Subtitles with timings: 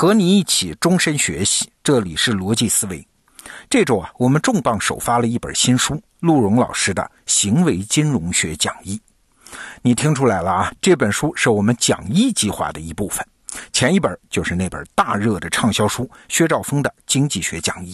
[0.00, 3.06] 和你一起终身学习，这里是逻辑思维。
[3.68, 8.98] 这周啊，我们重磅首发了一本新书，陆荣老师的《行为金融学讲义》。
[9.82, 10.72] 你听出来了啊？
[10.80, 13.22] 这本书是我们讲义计划的一部分。
[13.74, 17.92] 前一本就是那本大热的畅销书薛兆丰的《经济学讲义》，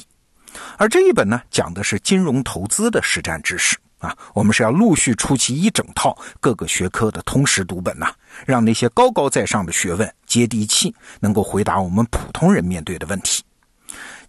[0.78, 3.76] 而这一本呢，讲的是金融投资的实战知识。
[3.98, 8.12] 啊，我们是要陆续出齐一整套各个学科的通识读本呐，
[8.46, 13.42] 让那些高高在上的学问接地气，能够回答我们普通人面对的问题。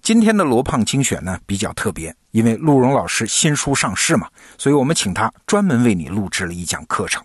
[0.02, 7.22] 今天的罗胖精选呢比较特别，因为陆荣老师新书上市嘛，所以我们请他专门为你录制了一讲课程，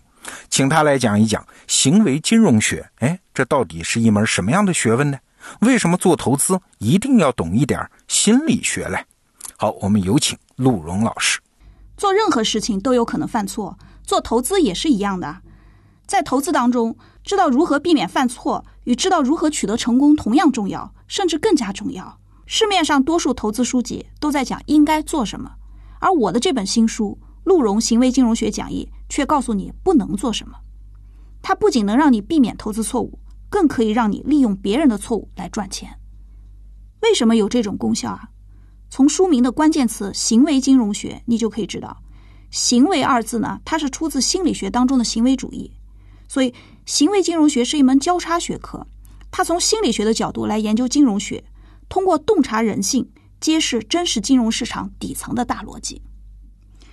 [0.49, 2.85] 请他来讲一讲行为金融学。
[2.97, 5.17] 哎，这到底是一门什么样的学问呢？
[5.61, 9.05] 为什么做投资一定要懂一点心理学嘞？
[9.55, 11.39] 好，我们有请陆荣老师。
[11.95, 15.41] 做任何事情都有可能犯错，做投资也是一样的。
[16.05, 22.19] 在投资当中，知道如何避免犯错，与知道如何取得成功同样重要，甚至更加重要。
[22.45, 25.49] 市面上多数投资书籍都在讲应该做什么，
[25.99, 30.57] 而我的这本新书《鹿茸行为金融学讲义》却告诉你不能做什么。
[31.41, 33.17] 它不仅能让你避免投资错误，
[33.49, 35.97] 更可以让你利用别人的错误来赚钱。
[37.01, 38.29] 为什么有这种功效啊？
[38.95, 42.03] 从书名的关键词“行为金融学”，你就可以知道
[42.53, 45.71] ，“行为”二字呢，它是出自心理学当中的行为主义，
[46.27, 46.53] 所以
[46.85, 48.85] 行为金融学是一门交叉学科。
[49.31, 51.43] 它从心理学的角度来研究金融学，
[51.89, 53.09] 通过洞察人性，
[53.41, 56.03] 揭示真实金融市场底层的大逻辑。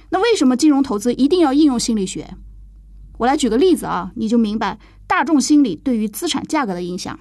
[0.09, 2.35] 那为什么金融投资一定要应用心理学？
[3.19, 7.21] 我来举个例子啊，你就明白大众心理对于资产价格的影响。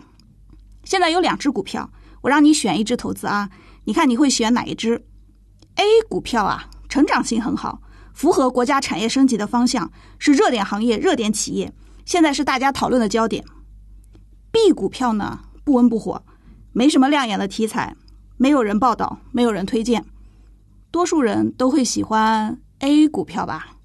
[0.86, 3.50] 现在有两只股票，我让你选一只投资啊。
[3.86, 5.06] 你看你会选哪一只
[5.76, 7.82] ？A 股票啊，成长性很好，
[8.14, 11.74] 符合国家产业升级的方向，是热点行业、热点企业，
[12.06, 13.44] 现在是大家讨论的焦点。
[14.52, 16.24] B 股票呢，不温不火，
[16.74, 17.96] 没什么亮眼的题材，
[18.38, 20.06] 没有人报道，没有人推荐，
[20.92, 23.78] 多数人都会喜欢 A 股票吧？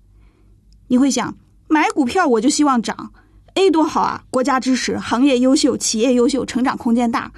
[0.89, 1.37] 你会想，
[1.69, 3.13] 买股票我就希望涨
[3.55, 7.33] ，A 多好啊，国家支持，行业优秀，企业优秀，成长空间大。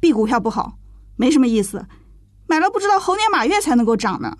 [0.00, 0.78] B 股票不好，
[1.20, 1.86] 没什么意思。
[2.46, 4.38] 买了不知道猴年马月才能够涨呢。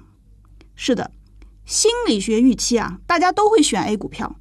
[0.74, 1.10] 是的，
[1.66, 4.34] 心理学预期啊，大家都会选 A 股票。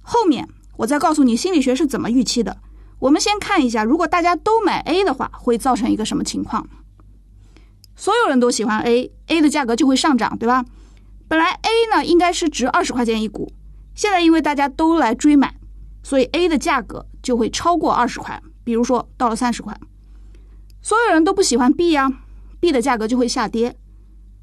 [0.00, 0.48] 后面
[0.78, 2.58] 我再告诉你心理学是怎么预期的。
[2.98, 6.66] 我们先看一下，如果大家都买 A 的话，会造成一个什么情况？
[7.94, 10.64] 所有人都喜欢 A，A 的价格就会上涨，对吧？
[11.28, 13.52] 本来 A 呢应该是值二十块钱一股，
[13.94, 15.54] 现在因为大家都来追买，
[16.02, 19.78] 所以 A 的价格就会超过二十块，比如说到了三十块。
[20.84, 22.12] 所有人都不喜欢 B 呀。
[22.60, 23.76] B 的价格就会下跌，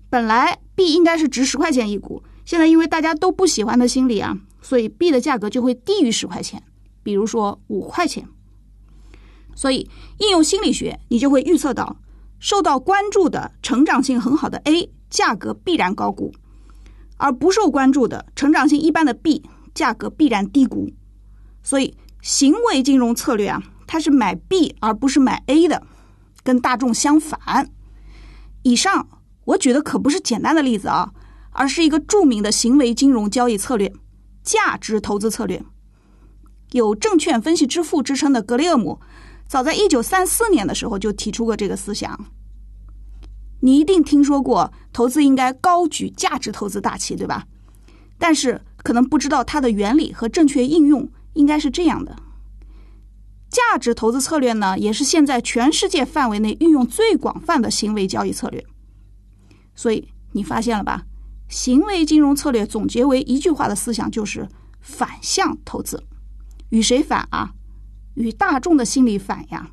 [0.09, 6.61] 本来 B 应该是值十块钱一股，现在因为大家都不喜欢的心理啊，所以 B 的价格就会低于十块钱，
[7.01, 8.27] 比如说五块钱。
[9.55, 11.97] 所以应用心理学，你就会预测到
[12.39, 16.31] 受到关注的成长性很好的 A 价格必然高估，
[17.17, 20.91] 而不受关注的成长性一般的 B 价格必然低估。
[21.63, 25.83] 所以行为金融策略啊，它是买 B 而不是买 A 的，
[26.43, 27.69] 跟大众相反。
[28.63, 29.07] 以上
[29.45, 31.13] 我举的可不是简单的例子啊，
[31.51, 33.91] 而是一个著名的行为金融交易策略——
[34.43, 35.63] 价值投资策略。
[36.71, 38.99] 有“证券分析之父”之称的格雷厄姆，
[39.47, 42.25] 早在一九三四年的时候就提出过这个思想。
[43.59, 47.45] 你一定听说过投资应该高举价值投资大旗，对吧？
[48.17, 52.15] 但是可能不知道它的原理和正确应用应该是这样的。
[53.51, 58.65] 价值投资策略呢，也是现在全世界范围内运用最广泛的行为交易策略。
[59.75, 61.03] 所以你发现了吧？
[61.49, 64.47] 行为金融策略总结为一句话的思想就是
[64.79, 66.01] 反向投资。
[66.69, 67.51] 与谁反啊？
[68.13, 69.69] 与大众的心理反呀。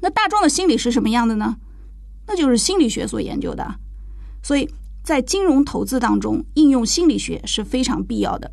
[0.00, 1.58] 那大众的心理是什么样的呢？
[2.26, 3.74] 那就是心理学所研究的。
[4.42, 4.66] 所以
[5.02, 8.50] 在金融投资当中，应用心理学是非常必要的。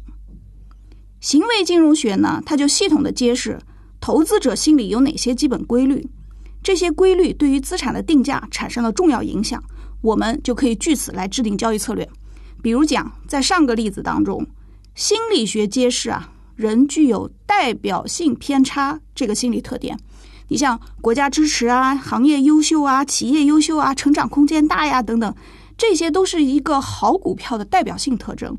[1.21, 3.57] 行为金融学呢，它就系统的揭示。
[4.05, 6.07] 投资者心里有哪些基本规律？
[6.61, 9.63] 这些规律对于资产的定价产生了重要影响，
[10.01, 12.07] 我们就可以据此来制定交易策略。
[12.61, 14.45] 比如讲，在上个例子当中，
[14.93, 19.97] 心理学揭示啊，人具有代表性偏差这个心理特点。
[20.49, 25.35] 你像国家支持啊，行业优秀啊，企业优秀啊，成长空间大呀等等，
[25.75, 28.55] 这些都是一个好股票的代表性特征。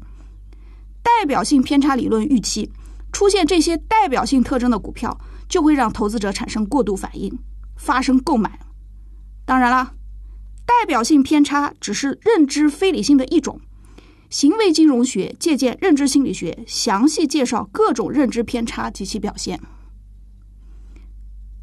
[1.05, 2.69] 代表性偏差理论预期，
[3.13, 5.17] 出现这些代表性特征的股票。
[5.49, 7.39] 就会让投资者产生过度反应，
[7.77, 8.59] 发生购买。
[9.45, 9.95] 当然了，
[10.65, 13.61] 代表性偏差只是认知非理性的一种。
[14.29, 19.61] 行为金融学借鉴认知心理学，详细介绍各种认知偏差及其表现。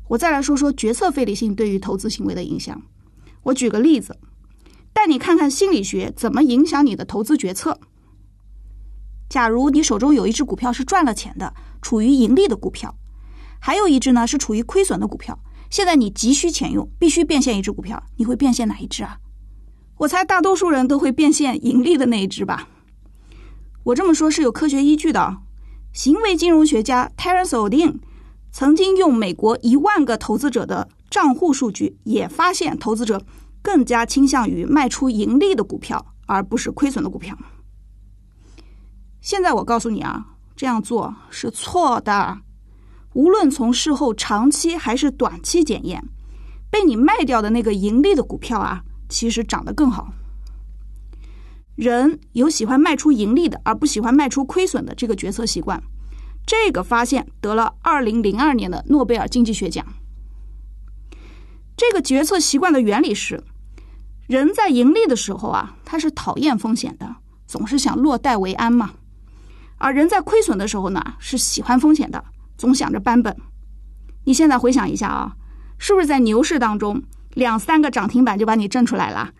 [0.07, 2.81] 我再来说说决策非理性对于投资行为的影响。
[3.43, 4.17] 我举个例子，
[4.93, 7.79] 带你看看心理学怎么影响你的投资决策。
[9.27, 12.95] 假如你手中有一只股票是赚了钱的，处于盈利的股票，
[13.65, 15.39] 还有一只呢是处于亏损的股票，
[15.69, 19.17] 现在你急需钱用，必须变现一只股票，你会变现哪一只啊？
[19.99, 22.67] 我猜大多数人都会变现盈利的那一只吧。
[23.85, 25.37] 我这么说是有科学依据的。
[25.93, 27.99] 行为金融学家 Terence Odin
[28.51, 33.25] 曾经用美国一万个投资者的账户数据，也发现投资者
[33.61, 37.33] 更加倾向于卖出盈利的股票，而不是亏损的股票。
[39.21, 42.39] 现在我告诉你啊，这样做是错的。
[43.13, 46.03] 无论从事后长期还是短期检验，
[46.69, 50.13] 被你卖掉的那个盈利的股票啊，其实涨得更好。
[51.75, 55.81] 人有喜欢卖出盈利的，而不喜欢卖出亏损的这个决策习惯。
[56.45, 59.85] 这个发现得了二零零二年的诺贝尔经济学奖。
[61.77, 63.43] 这个决策习惯的原理是：
[64.27, 67.15] 人在盈利的时候啊，他是讨厌风险的，
[67.47, 68.89] 总是想落袋为安嘛；
[69.77, 72.23] 而人在亏损的时候呢，是喜欢风险的，
[72.57, 73.35] 总想着扳本。
[74.25, 75.35] 你现在回想一下啊，
[75.77, 77.01] 是不是在牛市当中
[77.33, 79.31] 两三个涨停板就把你挣出来了？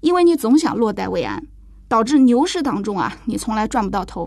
[0.00, 1.46] 因为你总想落袋为安。
[1.88, 4.24] 导致牛市当中啊，你从来赚不到头；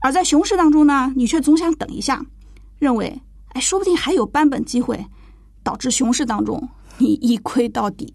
[0.00, 2.24] 而在熊市当中呢，你却总想等一下，
[2.78, 5.04] 认为哎，说不定还有扳本机会，
[5.62, 8.14] 导致熊市当中你一亏到底。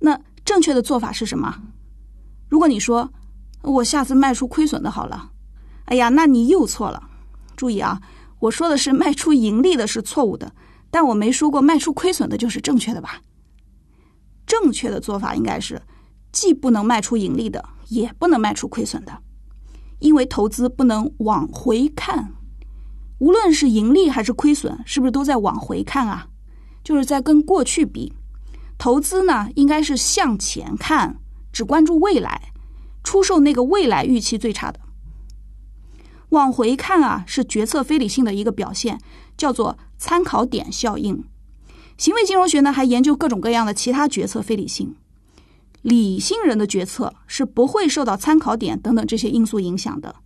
[0.00, 1.62] 那正确的做法是什么？
[2.48, 3.08] 如果你说
[3.62, 5.30] 我下次卖出亏损的好了，
[5.84, 7.08] 哎呀，那你又错了。
[7.62, 8.02] 注意啊，
[8.40, 10.52] 我说的是卖出盈利的是错误的，
[10.90, 13.20] 但我没说过卖出亏损的就是正确的吧？
[14.44, 15.80] 正确的做法应该是。
[16.32, 19.16] 既不能卖出盈利的，也不能卖出亏损的，
[20.00, 22.32] 因为投资不能往回看。
[23.20, 26.26] 无论是盈利还是亏损，是不是都在往回看啊？
[26.82, 28.12] 就是在跟过去比。
[28.76, 31.20] 投资呢，应该是向前看，
[31.52, 32.50] 只关注未来，
[33.04, 34.80] 出售那个未来预期最差的。
[36.32, 38.98] 往回看啊，是决策非理性的一个表现，
[39.36, 41.24] 叫做参考点效应。
[41.98, 44.96] 行为金融学呢，还研究各种各样的其他决策非理性。
[45.82, 50.16] 理性人的决策是不会受到参考点等等这些因素影响的。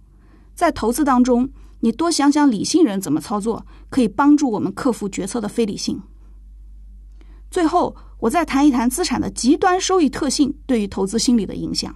[0.54, 1.50] 在投资当中，
[1.80, 6.00] 你多想想理性人怎么操作，可以帮助我们克服决策的非理性。
[7.50, 11.92] 最后，我再谈一谈资产的极端收益特性对于投资心理的影响。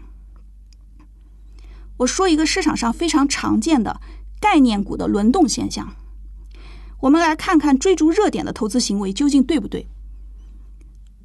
[2.01, 4.01] 我说一个市场上非常常见的
[4.41, 5.87] 概念股的轮动现象。
[6.99, 9.87] 我们来看看追逐热点的投资行为究竟对不对。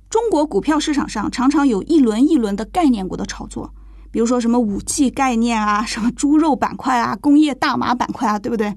[0.10, 3.74] 中国股票市场上常常有一轮一轮的概念股的炒作，
[4.12, 8.76] 比如说什么五 G 概念啊，什么猪肉板块啊，工业大麻板块啊，对不对？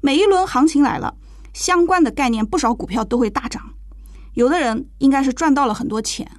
[0.00, 1.14] 每一轮行情来了，
[1.52, 3.62] 相关的概念不少股票都会大涨，
[4.32, 6.30] 有的人应该是赚到了很多钱，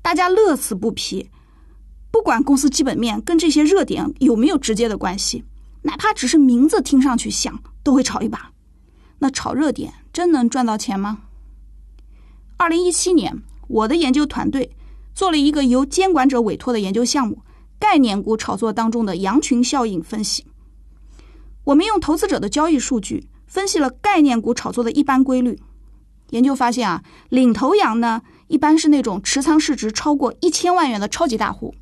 [0.00, 1.28] 大家乐此不疲。
[2.10, 5.44] 不管公司基本面跟这些热点有没有直接的关系，
[5.82, 8.52] 哪怕只是名字听上去像，都会炒一把。
[9.18, 11.20] 那炒热点真能赚到钱吗？
[12.56, 14.74] 二零一七年，我的研究团队
[15.14, 17.42] 做了一个由监管者委托的研究项目——
[17.78, 20.46] 概念股炒作当中的羊群效应分析。
[21.64, 25.58] 我们用投资者的交易数据分析了概念股炒作的一般规律。
[26.30, 31.74] 研究发现啊，领头羊呢一般是那种持仓市值超过一千万元的超级大户，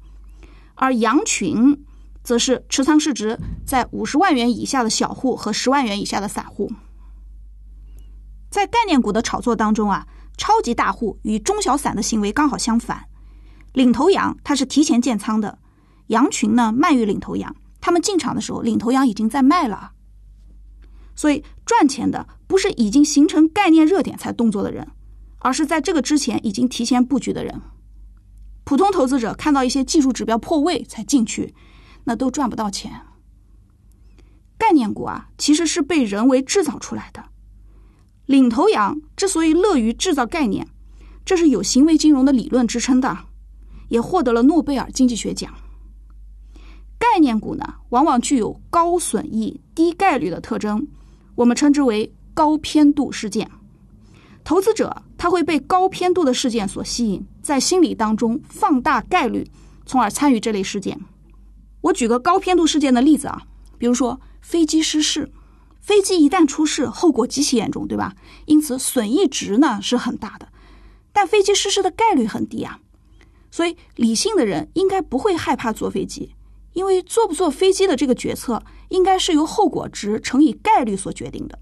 [0.75, 1.85] 而羊群
[2.23, 6.71] 则是持仓市值在五十万元以下的小户和十万元以下的散户。
[8.50, 10.07] 在概念股的炒作当中啊。
[10.37, 13.04] 超级大户与中小散的行为刚好相反，
[13.73, 15.61] 领头羊它是提前建仓的，
[16.09, 19.93] 羊群呢慢于领头羊，他们进场的时候，领头羊已经在卖了。
[21.14, 24.90] 所以赚钱的不是已经形成概念热点才动作的人，
[25.38, 27.62] 而是在这个之前已经提前布局的人。
[28.64, 31.54] 普通投资者看到一些技术指标破位才进去，
[32.04, 33.02] 那都赚不到钱。
[34.56, 37.25] 概念股啊，其实是被人为制造出来的。
[38.26, 40.66] 领头羊之所以乐于制造概念，
[41.26, 43.18] 这是有行为金融的理论支撑的，
[43.88, 45.52] 也获得了诺贝尔经济学奖。
[46.99, 50.88] 概念股呢，往往具有高损益、低概率的特征，
[51.35, 53.50] 我们称之为高偏度事件。
[54.42, 59.50] 投资者他会被高偏度的事件所吸引，在心理当中放大概率，
[59.87, 61.00] 从而参与这类事件。
[61.81, 63.40] 我举个高偏度事件的例子啊，
[63.78, 65.33] 比如说飞机失事。
[65.81, 68.14] 飞机一旦出事，后果极其严重，对吧？
[68.45, 70.47] 因此损益值呢是很大的，
[71.11, 72.78] 但飞机失事的概率很低啊。
[73.50, 76.35] 所以理性的人应该不会害怕坐飞机，
[76.75, 81.59] 因为坐不坐飞机的这个决策应该是由后果值乘以概率所决定的。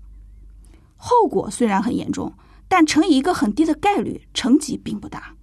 [0.96, 2.32] 后果虽然很严重，
[2.74, 5.34] 但乘以一个很低的概率，成绩并不大。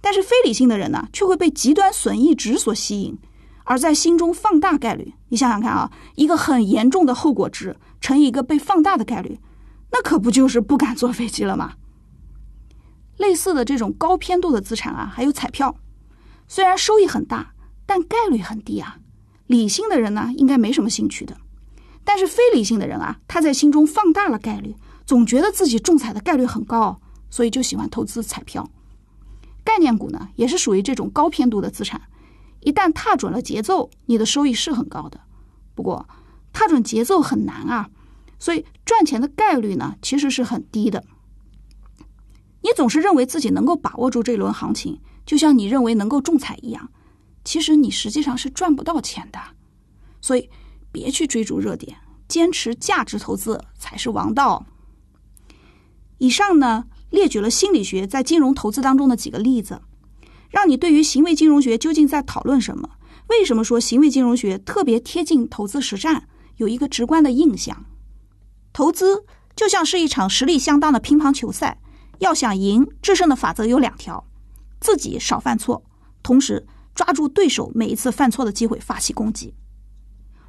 [0.00, 3.18] 但是非理性的人呢，却会被极端损益值所吸引，
[3.64, 5.12] 而在心中放大概率。
[5.28, 9.40] 你想想看啊，一个很严重的后果值乘以一个被放大的概率，
[9.90, 11.74] 那可不就是不敢坐飞机了吗？
[13.18, 15.76] 类似的这种高偏度的资产啊，还有彩票，
[16.48, 17.52] 虽然收益很大，
[17.84, 18.96] 但概率很低啊。
[19.48, 21.36] 理性的人呢，应该没什么兴趣的。
[22.02, 24.74] 但是非理性的人啊，他在心中放大了概率，
[25.06, 28.70] 总觉得自己中彩的概率很高，所以就喜欢投资彩票。
[29.64, 32.00] 概念股呢，也是属于这种高偏度的资产。
[32.60, 35.20] 一旦踏准了节奏，你的收益是很高的。
[35.74, 36.08] 不过，
[36.52, 37.90] 踏准节奏很难啊，
[38.38, 41.04] 所以赚钱的概率呢，其实是很低的。
[42.62, 46.90] 你总是认为自己能够把握住这轮行情，就像你认为能够中彩一样，
[47.44, 49.38] 其实你实际上是赚不到钱的。
[50.20, 50.48] 所以。
[50.94, 51.96] 别去追逐热点，
[52.28, 54.62] 坚持价值投资才是王道。
[56.22, 59.82] 以上呢列举了心理学在金融投资当中的几个例子，
[60.50, 62.90] 让你对于行为金融学究竟在讨论什么，
[63.28, 67.86] 为什么说行为金融学特别贴近投资实战，有一个直观的印象。
[68.72, 69.24] 投资
[69.56, 71.80] 就像是一场实力相当的乒乓球赛，
[72.20, 74.24] 要想赢，制胜的法则有两条：
[74.80, 75.82] 自己少犯错，
[76.22, 76.64] 同时
[76.94, 79.54] 抓住对手每一次犯错的机会发起攻击。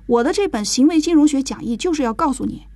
[0.06, 2.68] 我的这本行为金融学讲义就是要告诉你，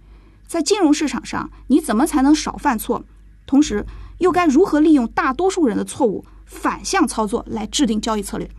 [0.48, 3.04] 在金融市场上你怎么才能少犯错，
[3.46, 3.86] 同时
[4.20, 8.50] 又该如何利用大多数人的错误反向操作来制定交易策略。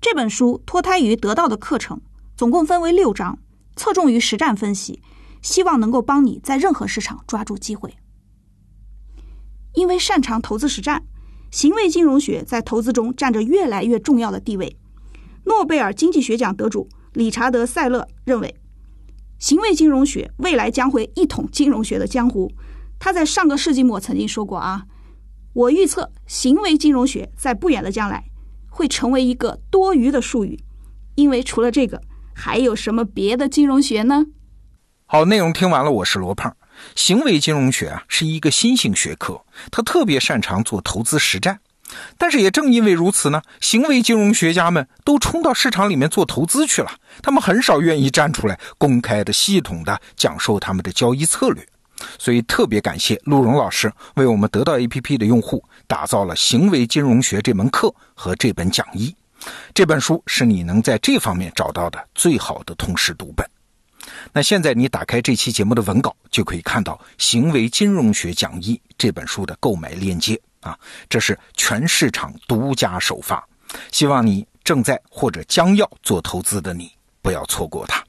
[0.00, 2.00] 这本书脱胎于得到的课程，
[2.36, 3.40] 总共分为六章，
[3.74, 5.02] 侧重于实战分析，
[5.42, 7.96] 希望能够帮你在任何市场抓住机会。
[9.74, 11.04] 因为擅长投资实战，
[11.50, 14.78] 行为金融学在投资中占着越来越重要的地位。
[15.44, 18.54] 诺贝尔经济学奖得主理查德·塞勒认为，
[19.38, 22.52] 行为金融学未来将会一统金融学的江湖。
[22.98, 24.86] 他在上个世纪末曾经说过：“啊，
[25.52, 28.24] 我预测行为金融学在不远的将来
[28.68, 30.58] 会成为一个多余的术语，
[31.14, 32.02] 因为除了这个，
[32.34, 34.26] 还有什么别的金融学呢？”
[35.06, 36.56] 好，内容听完了，我是罗胖。
[36.94, 41.60] 行为金融学啊是一个新兴学科，它特别擅长做投资实战。
[42.16, 46.90] 但是也正因为如此呢，行为金融学家们都冲到市场里面做投资去了。
[47.22, 51.66] 他们很少愿意站出来公开的、系统的讲授他们的交易策略。
[52.16, 59.14] 所以特别感谢陆荣老师为我们得到 APP 的用户打造了行为金融学这门课和这本讲义。
[59.74, 63.44] 这本书是你能在这方面找到的最好的通识读本。
[64.32, 70.40] 那现在你打开这期节目的文稿，就可以看到《行为金融学讲义》这本书的购买链接。
[70.68, 73.42] 啊，这是全市场独家首发，
[73.90, 78.04] 希望你正在或者将要做投资的你不要错过它。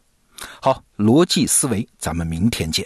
[0.62, 2.86] 好，逻辑思维，咱们明天见。